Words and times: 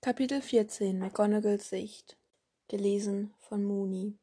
Kapitel 0.00 0.40
14 0.40 0.96
McGonagalls 0.96 1.70
Sicht 1.70 2.16
Gelesen 2.68 3.34
von 3.40 3.64
Mooney 3.64 4.16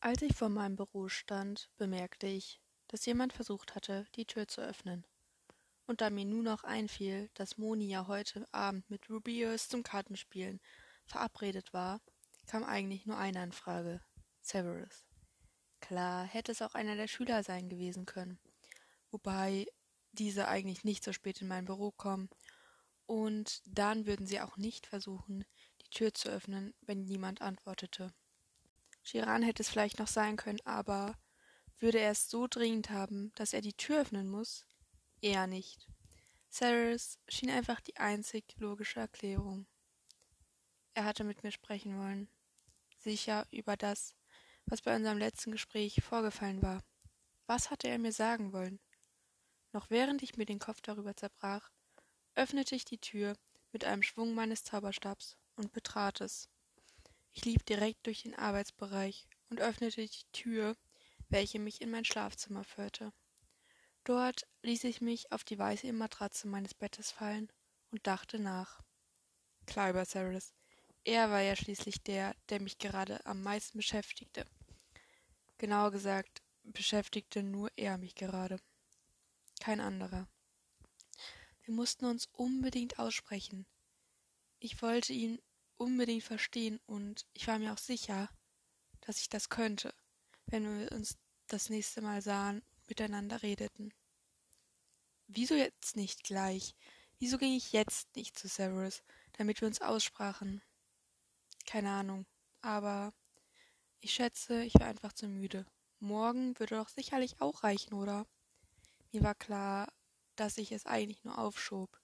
Als 0.00 0.22
ich 0.22 0.34
vor 0.34 0.48
meinem 0.48 0.76
Büro 0.76 1.08
stand, 1.08 1.68
bemerkte 1.76 2.26
ich, 2.26 2.58
dass 2.88 3.04
jemand 3.04 3.34
versucht 3.34 3.74
hatte, 3.74 4.06
die 4.14 4.24
Tür 4.24 4.48
zu 4.48 4.62
öffnen. 4.62 5.04
Und 5.86 6.00
da 6.00 6.08
mir 6.08 6.24
nun 6.24 6.44
noch 6.44 6.64
einfiel, 6.64 7.28
dass 7.34 7.58
Moni 7.58 7.86
ja 7.90 8.06
heute 8.06 8.46
Abend 8.52 8.88
mit 8.88 9.10
Rubius 9.10 9.68
zum 9.68 9.82
Kartenspielen 9.82 10.58
verabredet 11.04 11.74
war, 11.74 12.00
kam 12.46 12.64
eigentlich 12.64 13.04
nur 13.04 13.18
eine 13.18 13.44
in 13.44 13.52
Frage: 13.52 14.00
Severus. 14.40 15.04
Klar, 15.80 16.24
hätte 16.24 16.52
es 16.52 16.62
auch 16.62 16.74
einer 16.74 16.96
der 16.96 17.08
Schüler 17.08 17.42
sein 17.42 17.68
gewesen 17.68 18.06
können 18.06 18.38
wobei 19.10 19.66
diese 20.12 20.48
eigentlich 20.48 20.84
nicht 20.84 21.04
so 21.04 21.12
spät 21.12 21.40
in 21.40 21.48
mein 21.48 21.64
Büro 21.64 21.90
kommen. 21.90 22.28
Und 23.06 23.62
dann 23.66 24.06
würden 24.06 24.26
sie 24.26 24.40
auch 24.40 24.56
nicht 24.56 24.86
versuchen, 24.86 25.44
die 25.82 25.90
Tür 25.90 26.14
zu 26.14 26.28
öffnen, 26.28 26.74
wenn 26.82 27.04
niemand 27.04 27.42
antwortete. 27.42 28.12
Chiran 29.02 29.42
hätte 29.42 29.62
es 29.62 29.68
vielleicht 29.68 29.98
noch 29.98 30.08
sein 30.08 30.36
können, 30.36 30.60
aber 30.64 31.16
würde 31.78 31.98
er 31.98 32.12
es 32.12 32.28
so 32.28 32.46
dringend 32.46 32.90
haben, 32.90 33.32
dass 33.34 33.52
er 33.52 33.62
die 33.62 33.72
Tür 33.72 34.02
öffnen 34.02 34.28
muss? 34.28 34.66
Eher 35.20 35.46
nicht. 35.46 35.88
Cyrus 36.50 37.18
schien 37.28 37.50
einfach 37.50 37.80
die 37.80 37.96
einzig 37.96 38.44
logische 38.58 39.00
Erklärung. 39.00 39.66
Er 40.94 41.04
hatte 41.04 41.24
mit 41.24 41.42
mir 41.42 41.52
sprechen 41.52 41.98
wollen. 41.98 42.28
Sicher 42.98 43.46
über 43.50 43.76
das, 43.76 44.14
was 44.66 44.82
bei 44.82 44.94
unserem 44.94 45.18
letzten 45.18 45.52
Gespräch 45.52 46.02
vorgefallen 46.02 46.60
war. 46.60 46.82
Was 47.46 47.70
hatte 47.70 47.88
er 47.88 47.98
mir 47.98 48.12
sagen 48.12 48.52
wollen? 48.52 48.78
Noch 49.72 49.90
während 49.90 50.22
ich 50.22 50.36
mir 50.36 50.46
den 50.46 50.58
Kopf 50.58 50.80
darüber 50.80 51.16
zerbrach, 51.16 51.70
öffnete 52.34 52.74
ich 52.74 52.84
die 52.84 52.98
Tür 52.98 53.36
mit 53.72 53.84
einem 53.84 54.02
Schwung 54.02 54.34
meines 54.34 54.64
Zauberstabs 54.64 55.36
und 55.56 55.72
betrat 55.72 56.20
es. 56.20 56.48
Ich 57.32 57.44
lief 57.44 57.62
direkt 57.62 58.06
durch 58.06 58.22
den 58.22 58.34
Arbeitsbereich 58.34 59.28
und 59.48 59.60
öffnete 59.60 60.04
die 60.04 60.24
Tür, 60.32 60.76
welche 61.28 61.60
mich 61.60 61.80
in 61.80 61.90
mein 61.90 62.04
Schlafzimmer 62.04 62.64
führte. 62.64 63.12
Dort 64.04 64.46
ließ 64.62 64.84
ich 64.84 65.00
mich 65.00 65.30
auf 65.30 65.44
die 65.44 65.58
weiße 65.58 65.92
Matratze 65.92 66.48
meines 66.48 66.74
Bettes 66.74 67.12
fallen 67.12 67.52
und 67.90 68.06
dachte 68.06 68.38
nach. 68.38 68.80
Klar 69.66 69.90
über 69.90 70.04
Cyrus. 70.04 70.52
Er 71.04 71.30
war 71.30 71.40
ja 71.40 71.54
schließlich 71.54 72.02
der, 72.02 72.34
der 72.48 72.60
mich 72.60 72.78
gerade 72.78 73.24
am 73.24 73.42
meisten 73.42 73.78
beschäftigte. 73.78 74.44
Genauer 75.58 75.92
gesagt, 75.92 76.42
beschäftigte 76.64 77.42
nur 77.42 77.70
er 77.76 77.98
mich 77.98 78.14
gerade 78.14 78.58
kein 79.60 79.80
anderer. 79.80 80.26
Wir 81.62 81.74
mussten 81.74 82.06
uns 82.06 82.26
unbedingt 82.32 82.98
aussprechen. 82.98 83.66
Ich 84.58 84.82
wollte 84.82 85.12
ihn 85.12 85.40
unbedingt 85.76 86.24
verstehen 86.24 86.80
und 86.86 87.26
ich 87.32 87.46
war 87.46 87.58
mir 87.58 87.72
auch 87.72 87.78
sicher, 87.78 88.28
dass 89.02 89.20
ich 89.20 89.28
das 89.28 89.48
könnte, 89.48 89.94
wenn 90.46 90.80
wir 90.80 90.92
uns 90.92 91.16
das 91.46 91.70
nächste 91.70 92.02
Mal 92.02 92.22
sahen 92.22 92.60
und 92.60 92.88
miteinander 92.88 93.42
redeten. 93.42 93.94
Wieso 95.28 95.54
jetzt 95.54 95.96
nicht 95.96 96.24
gleich? 96.24 96.74
Wieso 97.18 97.38
ging 97.38 97.54
ich 97.54 97.72
jetzt 97.72 98.14
nicht 98.16 98.38
zu 98.38 98.48
Severus, 98.48 99.02
damit 99.34 99.60
wir 99.60 99.68
uns 99.68 99.80
aussprachen? 99.80 100.62
Keine 101.66 101.90
Ahnung, 101.90 102.26
aber 102.62 103.14
ich 104.00 104.12
schätze, 104.12 104.64
ich 104.64 104.74
war 104.74 104.86
einfach 104.86 105.12
zu 105.12 105.28
müde. 105.28 105.66
Morgen 105.98 106.58
würde 106.58 106.76
doch 106.76 106.88
sicherlich 106.88 107.40
auch 107.40 107.62
reichen, 107.62 107.94
oder? 107.94 108.26
Mir 109.12 109.22
war 109.22 109.34
klar, 109.34 109.92
dass 110.36 110.58
ich 110.58 110.72
es 110.72 110.86
eigentlich 110.86 111.24
nur 111.24 111.38
aufschob. 111.38 112.00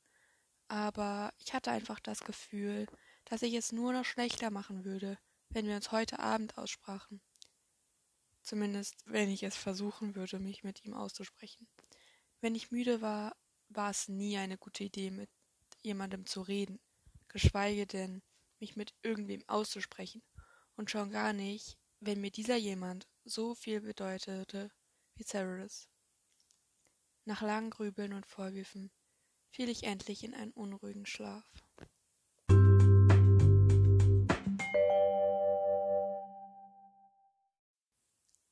Aber 0.69 1.33
ich 1.39 1.55
hatte 1.55 1.71
einfach 1.71 2.01
das 2.01 2.21
Gefühl, 2.21 2.87
dass 3.25 3.43
ich 3.43 3.55
es 3.55 3.73
nur 3.73 3.93
noch 3.93 4.05
schlechter 4.05 4.51
machen 4.51 4.85
würde, 4.85 5.19
wenn 5.51 5.67
wir 5.67 5.77
uns 5.77 5.93
heute 5.93 6.19
Abend 6.19 6.59
aussprachen. 6.59 7.21
Zumindest, 8.43 8.97
wenn 9.07 9.29
ich 9.29 9.43
es 9.43 9.57
versuchen 9.57 10.15
würde, 10.15 10.39
mich 10.39 10.65
mit 10.65 10.85
ihm 10.85 10.95
auszusprechen. 10.95 11.69
Wenn 12.41 12.55
ich 12.55 12.71
müde 12.71 13.01
war, 13.01 13.37
war 13.69 13.91
es 13.91 14.09
nie 14.09 14.37
eine 14.39 14.59
gute 14.59 14.85
Idee, 14.85 15.11
mit 15.11 15.31
jemandem 15.83 16.27
zu 16.27 16.43
reden, 16.43 16.81
geschweige 17.29 17.87
denn, 17.87 18.23
mich 18.59 18.77
mit 18.77 18.95
irgendwem 19.03 19.43
auszusprechen, 19.49 20.23
und 20.77 20.91
schon 20.91 21.11
gar 21.11 21.33
nicht, 21.33 21.79
wenn 22.01 22.21
mir 22.21 22.31
dieser 22.31 22.57
jemand 22.57 23.09
so 23.25 23.55
viel 23.55 23.81
bedeutete 23.81 24.71
wie 25.15 25.25
Cyrus. 25.25 25.89
Nach 27.29 27.43
langem 27.43 27.71
Grübeln 27.71 28.13
und 28.13 28.25
Vorwürfen 28.25 28.89
fiel 29.51 29.69
ich 29.69 29.83
endlich 29.83 30.23
in 30.23 30.33
einen 30.33 30.53
unruhigen 30.53 31.07
Schlaf. 31.07 31.45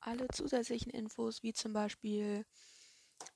Alle 0.00 0.26
zusätzlichen 0.26 0.90
Infos, 0.90 1.44
wie 1.44 1.52
zum 1.52 1.72
Beispiel, 1.72 2.44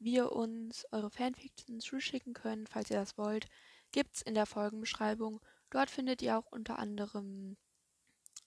wie 0.00 0.14
ihr 0.14 0.32
uns 0.32 0.84
eure 0.90 1.12
Fanfictions 1.12 1.84
zuschicken 1.84 2.34
könnt, 2.34 2.68
falls 2.68 2.90
ihr 2.90 2.98
das 2.98 3.16
wollt, 3.16 3.46
gibt's 3.92 4.22
in 4.22 4.34
der 4.34 4.44
Folgenbeschreibung. 4.44 5.40
Dort 5.70 5.88
findet 5.88 6.20
ihr 6.20 6.36
auch 6.36 6.46
unter 6.50 6.80
anderem 6.80 7.56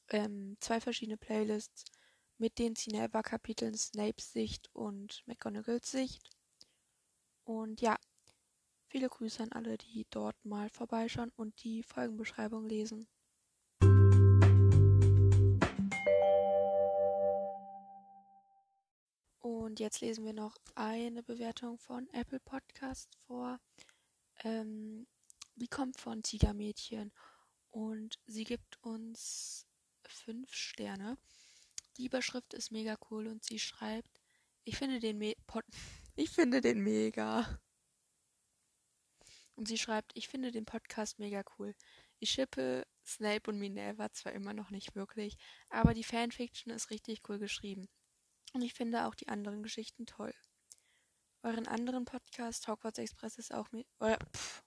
ähm, 0.09 0.57
zwei 0.59 0.81
verschiedene 0.81 1.17
Playlists 1.17 1.85
mit 2.37 2.59
den 2.59 2.75
Cineva-Kapiteln 2.75 3.77
Snapes 3.77 4.33
Sicht 4.33 4.69
und 4.73 5.23
McGonagalls 5.25 5.89
Sicht. 5.89 6.40
Und 7.51 7.81
ja, 7.81 7.97
viele 8.87 9.09
Grüße 9.09 9.43
an 9.43 9.51
alle, 9.51 9.77
die 9.77 10.07
dort 10.09 10.37
mal 10.45 10.69
vorbeischauen 10.69 11.33
und 11.35 11.61
die 11.65 11.83
Folgenbeschreibung 11.83 12.65
lesen. 12.65 13.09
Und 19.39 19.81
jetzt 19.81 19.99
lesen 19.99 20.23
wir 20.23 20.31
noch 20.31 20.55
eine 20.75 21.23
Bewertung 21.23 21.77
von 21.77 22.07
Apple 22.13 22.39
Podcast 22.39 23.09
vor. 23.27 23.59
Ähm, 24.45 25.05
die 25.55 25.67
kommt 25.67 25.99
von 25.99 26.23
Tigermädchen 26.23 27.11
und 27.69 28.17
sie 28.27 28.45
gibt 28.45 28.81
uns 28.81 29.67
fünf 30.05 30.53
Sterne. 30.53 31.17
Die 31.97 32.05
Überschrift 32.05 32.53
ist 32.53 32.71
mega 32.71 32.95
cool 33.09 33.27
und 33.27 33.43
sie 33.43 33.59
schreibt, 33.59 34.21
ich 34.63 34.77
finde 34.77 35.01
den 35.01 35.17
Me 35.17 35.33
Pod 35.47 35.65
ich 36.15 36.29
finde 36.29 36.61
den 36.61 36.81
mega. 36.81 37.59
Und 39.55 39.67
sie 39.67 39.77
schreibt, 39.77 40.11
ich 40.15 40.27
finde 40.27 40.51
den 40.51 40.65
Podcast 40.65 41.19
mega 41.19 41.43
cool. 41.57 41.75
Ich 42.19 42.31
schippe 42.31 42.87
Snape 43.05 43.49
und 43.49 43.59
Minerva 43.59 44.11
zwar 44.11 44.33
immer 44.33 44.53
noch 44.53 44.69
nicht 44.69 44.95
wirklich, 44.95 45.37
aber 45.69 45.93
die 45.93 46.03
Fanfiction 46.03 46.73
ist 46.73 46.89
richtig 46.89 47.21
cool 47.29 47.39
geschrieben. 47.39 47.87
Und 48.53 48.61
ich 48.61 48.73
finde 48.73 49.05
auch 49.05 49.15
die 49.15 49.27
anderen 49.27 49.63
Geschichten 49.63 50.05
toll. 50.05 50.33
Euren 51.43 51.67
anderen 51.67 52.05
Podcast 52.05 52.67
Hogwarts 52.67 52.99
Express 52.99 53.37
ist 53.37 53.53
auch 53.53 53.67
pff, 53.69 54.63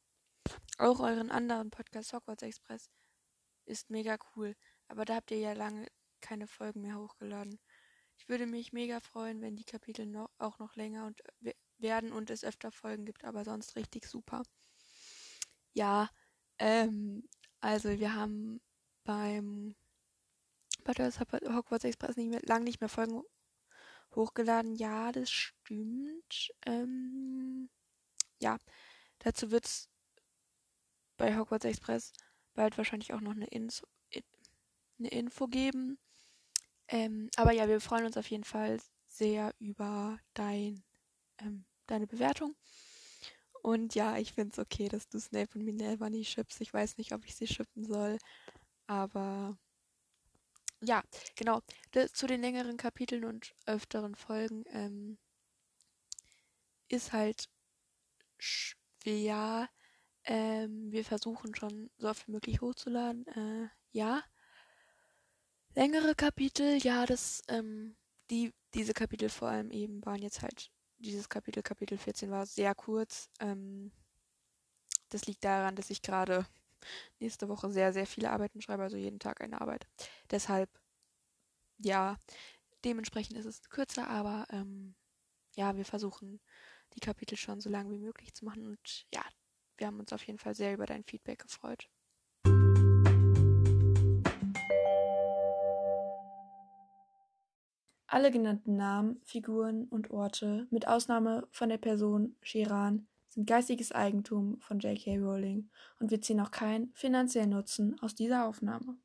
auch 0.78 1.00
euren 1.00 1.30
anderen 1.30 1.70
Podcast 1.70 2.12
Hogwarts 2.12 2.42
Express 2.42 2.90
ist 3.66 3.90
mega 3.90 4.18
cool, 4.34 4.56
aber 4.88 5.04
da 5.04 5.16
habt 5.16 5.30
ihr 5.30 5.38
ja 5.38 5.52
lange 5.52 5.86
keine 6.20 6.46
Folgen 6.46 6.80
mehr 6.80 6.98
hochgeladen. 6.98 7.60
Ich 8.16 8.28
würde 8.28 8.46
mich 8.46 8.72
mega 8.72 9.00
freuen, 9.00 9.40
wenn 9.40 9.56
die 9.56 9.64
Kapitel 9.64 10.06
noch, 10.06 10.30
auch 10.38 10.58
noch 10.58 10.76
länger 10.76 11.06
und 11.06 11.22
werden 11.78 12.12
und 12.12 12.30
es 12.30 12.44
öfter 12.44 12.70
Folgen 12.70 13.04
gibt, 13.04 13.24
aber 13.24 13.44
sonst 13.44 13.76
richtig 13.76 14.06
super. 14.06 14.42
Ja, 15.72 16.08
ähm, 16.58 17.28
also 17.60 17.90
wir 17.98 18.14
haben 18.14 18.60
beim 19.04 19.74
Butters 20.84 21.18
Hogwarts 21.20 21.84
Express 21.84 22.16
nicht 22.16 22.30
mehr, 22.30 22.40
lang 22.44 22.64
nicht 22.64 22.80
mehr 22.80 22.88
Folgen 22.88 23.22
hochgeladen. 24.14 24.76
Ja, 24.76 25.12
das 25.12 25.30
stimmt. 25.30 26.52
Ähm, 26.66 27.70
ja, 28.40 28.58
dazu 29.18 29.50
wird 29.50 29.64
es 29.66 29.88
bei 31.16 31.36
Hogwarts 31.36 31.64
Express 31.64 32.12
bald 32.54 32.78
wahrscheinlich 32.78 33.12
auch 33.12 33.20
noch 33.20 33.32
eine, 33.32 33.46
Info, 33.46 33.86
eine 34.98 35.08
Info 35.08 35.46
geben. 35.48 35.98
Ähm, 36.94 37.28
aber 37.34 37.50
ja, 37.50 37.66
wir 37.66 37.80
freuen 37.80 38.06
uns 38.06 38.16
auf 38.16 38.30
jeden 38.30 38.44
Fall 38.44 38.78
sehr 39.08 39.52
über 39.58 40.16
dein, 40.32 40.84
ähm, 41.40 41.64
deine 41.88 42.06
Bewertung. 42.06 42.54
Und 43.62 43.96
ja, 43.96 44.16
ich 44.16 44.32
finde 44.32 44.52
es 44.52 44.58
okay, 44.60 44.88
dass 44.88 45.08
du 45.08 45.18
Snape 45.18 45.58
und 45.58 45.64
Minerva 45.64 46.08
nicht 46.08 46.30
schippst. 46.30 46.60
Ich 46.60 46.72
weiß 46.72 46.96
nicht, 46.98 47.12
ob 47.12 47.24
ich 47.24 47.34
sie 47.34 47.48
schippen 47.48 47.84
soll. 47.84 48.18
Aber 48.86 49.58
ja, 50.82 51.02
genau. 51.34 51.62
zu 52.12 52.28
den 52.28 52.42
längeren 52.42 52.76
Kapiteln 52.76 53.24
und 53.24 53.56
öfteren 53.66 54.14
Folgen 54.14 54.64
ähm, 54.68 55.18
ist 56.88 57.12
halt 57.12 57.48
schwer. 58.38 59.68
Ähm, 60.26 60.92
wir 60.92 61.04
versuchen 61.04 61.56
schon 61.56 61.90
so 61.98 62.08
oft 62.08 62.28
wie 62.28 62.32
möglich 62.32 62.60
hochzuladen. 62.60 63.26
Äh, 63.26 63.68
ja. 63.90 64.22
Längere 65.74 66.14
Kapitel, 66.14 66.78
ja, 66.82 67.04
das, 67.04 67.42
ähm, 67.48 67.96
die, 68.30 68.52
diese 68.74 68.94
Kapitel 68.94 69.28
vor 69.28 69.48
allem 69.48 69.70
eben 69.70 70.04
waren 70.06 70.22
jetzt 70.22 70.42
halt 70.42 70.70
dieses 70.98 71.28
Kapitel, 71.28 71.62
Kapitel 71.62 71.98
14, 71.98 72.30
war 72.30 72.46
sehr 72.46 72.74
kurz. 72.74 73.28
Ähm, 73.40 73.90
das 75.08 75.26
liegt 75.26 75.44
daran, 75.44 75.76
dass 75.76 75.90
ich 75.90 76.02
gerade 76.02 76.46
nächste 77.20 77.48
Woche 77.48 77.70
sehr, 77.70 77.92
sehr 77.92 78.06
viele 78.06 78.30
Arbeiten 78.30 78.62
schreibe, 78.62 78.84
also 78.84 78.96
jeden 78.96 79.18
Tag 79.18 79.40
eine 79.40 79.60
Arbeit. 79.60 79.86
Deshalb, 80.30 80.70
ja, 81.78 82.18
dementsprechend 82.84 83.36
ist 83.36 83.46
es 83.46 83.68
kürzer, 83.68 84.08
aber 84.08 84.46
ähm, 84.50 84.94
ja, 85.56 85.76
wir 85.76 85.84
versuchen 85.84 86.40
die 86.94 87.00
Kapitel 87.00 87.36
schon 87.36 87.60
so 87.60 87.70
lang 87.70 87.90
wie 87.90 87.98
möglich 87.98 88.34
zu 88.34 88.44
machen 88.44 88.66
und 88.66 89.06
ja, 89.12 89.24
wir 89.76 89.88
haben 89.88 89.98
uns 90.00 90.12
auf 90.12 90.24
jeden 90.24 90.38
Fall 90.38 90.54
sehr 90.54 90.74
über 90.74 90.86
dein 90.86 91.04
Feedback 91.04 91.40
gefreut. 91.40 91.88
Alle 98.14 98.30
genannten 98.30 98.76
Namen, 98.76 99.20
Figuren 99.24 99.88
und 99.88 100.12
Orte, 100.12 100.68
mit 100.70 100.86
Ausnahme 100.86 101.48
von 101.50 101.68
der 101.68 101.78
Person 101.78 102.36
Shiran, 102.42 103.08
sind 103.28 103.44
geistiges 103.44 103.90
Eigentum 103.90 104.60
von 104.60 104.78
J.K. 104.78 105.18
Rowling 105.18 105.68
und 105.98 106.12
wir 106.12 106.20
ziehen 106.20 106.38
auch 106.38 106.52
keinen 106.52 106.92
finanziellen 106.94 107.50
Nutzen 107.50 107.98
aus 108.00 108.14
dieser 108.14 108.46
Aufnahme. 108.46 108.96